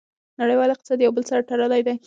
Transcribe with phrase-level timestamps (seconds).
[0.41, 1.95] نړیوال اقتصاد یو بل سره تړلی دی.